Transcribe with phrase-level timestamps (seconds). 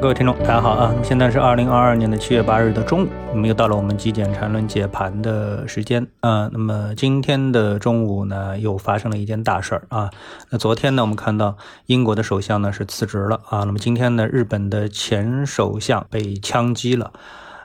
[0.00, 0.94] 各位听众，大家好啊！
[1.02, 6.48] 现在是二零二二年的七月八日的中午，我们又到了我们极简缠论解盘的时间啊。
[6.52, 10.08] 那么今天的中午呢，又发生了一件大事儿啊。
[10.50, 11.56] 那昨天呢，我们看到
[11.86, 13.64] 英国的首相呢是辞职了啊。
[13.64, 17.12] 那么今天呢，日本的前首相被枪击了。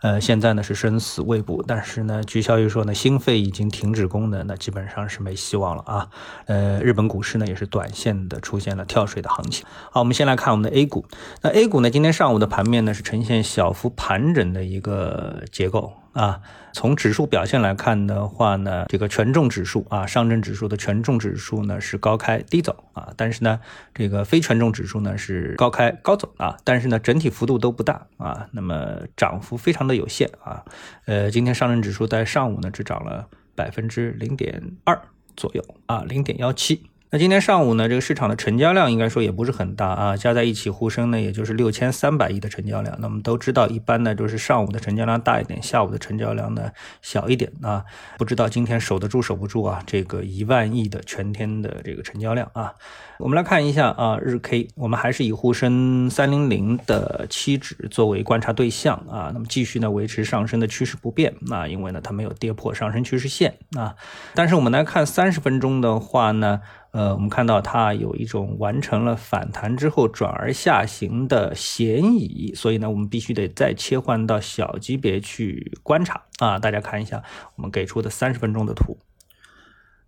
[0.00, 6.08] 呃，现在呢是生死未卜，但是呢，据消息说呢，心肺已经停止功能，那基本上是没希望了啊。
[6.46, 9.66] 呃，日本股市呢也是短线的出现了跳水的行情。
[9.90, 11.04] 好，我们先来看我们的 A 股。
[11.42, 15.92] 那 A 股呢，今天上午的盘面呢是呈现小幅盘整的一个结构。
[16.12, 16.40] 啊，
[16.72, 23.60] 从指数表现来看的话呢，这个权重指数啊，上证指数的权重指数呢是高开低走啊，但是呢，
[23.94, 30.64] 这个非权重指数呢是高开高走啊，但是呢，整体幅度都不大啊，那么涨幅非常的有限啊，
[31.06, 35.00] 呃，今天上证指数在上午呢只涨了百分之零点二
[35.36, 36.90] 左右啊，零点幺七。
[37.12, 42.96] 那今天上午呢，这个市场的成交量应该说也不是很大啊，加在一起沪深呢，也就是六千三百亿的成交量。
[43.00, 46.70] 那我们都知道，一般呢就是上午的成交量大一点，下午的成交量呢
[47.02, 47.84] 小一点啊。
[48.16, 49.82] 不知道今天守得住守不住啊？
[49.84, 52.74] 这个一万亿的全天的这个成交量啊，
[53.18, 59.32] 我们来看一下啊，日 K，我们还是以沪深三零零的期指作为观察对象啊。
[59.34, 63.96] 那么继续呢维持上升的趋势不变啊，因为呢它没有跌破上升趋势线啊。
[64.32, 66.60] 但是我们来看三十分钟的话呢。
[66.92, 76.58] 呃，我们看到它有一种完成了反弹之后转而下行的嫌疑，所以呢，我们必须得再切换到小级别去观察啊。
[76.58, 77.22] 大家看一下
[77.54, 78.98] 我们给出的三十分钟的图。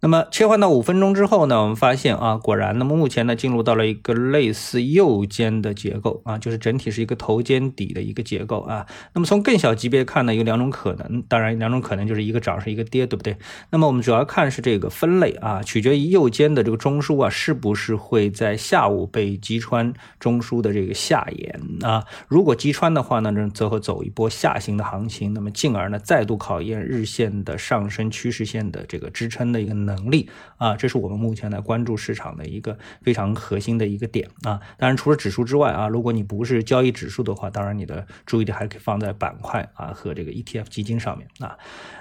[0.04, 8.84] 那么切换到五分钟之后呢，我们发现啊，果然，那么目前呢进入到了一个类似右肩的结构啊，就是整体是一个头肩底的一个结构啊。
[9.14, 13.36] 那么从更小级别看呢，有两种可能，当然两种可能就是一个涨是一个跌，对不对？
[13.70, 22.04] 那么我们主要看是这个分类啊，取决于右肩的这个中枢啊，是不是会在下午被击穿中枢的这个下沿啊？
[22.26, 29.91] 如果击穿的话呢，则会走一波下行的行情，那么进而呢再度考验日线的上升趋势线的这个支撑的一个能。
[29.94, 34.60] 能力啊，这是我们目前来关注市场的一个非常核心的一个点啊。
[34.78, 41.56] 当然，除了指数之外啊，如果你不是交易指数的话，当然你的注意力还可以放在板块啊和这个 ETF 基金上面啊。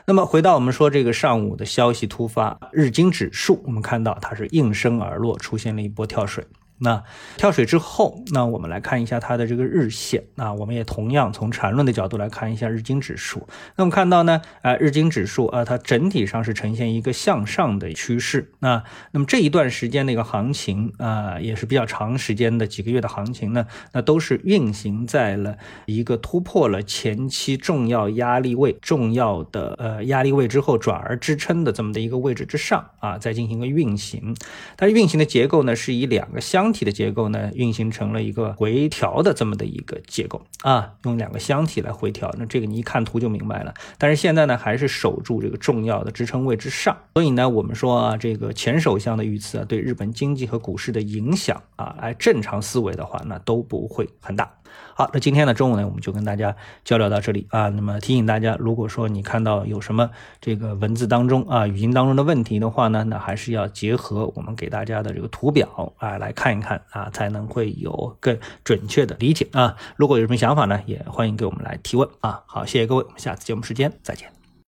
[0.06, 6.46] 那么回到我们说这个上午的消息突发，日经指数我们看到它是应声而落，出现了一波跳水。
[6.82, 7.04] 那
[7.38, 10.24] 跳水之后，那我们来看一下它的这个日线。
[10.36, 13.48] 那我们也同样从缠论的角度来看一下日经指数。
[13.76, 18.52] 那我们看到呢，啊，日经指数啊，它整体上是呈现一个向上的趋势。
[18.60, 34.36] 那那么这一段时间的一个行情啊，也是比较长时间的几个月的行情呢，那都是运行在了一个突破了前期重要压力位、重要的呃压力位之后，转而支撑的这么的一个位置之上啊，再进行一个运行。
[34.78, 43.74] 它运行的结构呢，是以两个相体的结构呢，运行成了一个回调的这么的一个结构啊，用两个箱体来回调，那这个你一看图就明白了。
[43.98, 54.52] 但是现在呢，还是守住这个重要的支撑位之上，所以呢，我们说啊，这个前首相的预测啊，对日本经济和股市的影响啊，来正常思维的话，那都不会很大。
[54.94, 57.70] 好，那今天呢中午呢，我们就跟大家交流到这里啊。
[57.70, 60.10] 那么提醒大家，如果说你看到有什么
[60.40, 69.76] 这个文字当中啊、语音当中的问题的话呢，那还是要结合我们给大家的这个图表啊来看一看啊，才能会有更准确的理解啊。
[69.96, 72.44] 如果有什么想法呢，也欢迎给我们来提问啊。
[72.46, 74.41] 好，谢谢各位，我们下次节目时间再见。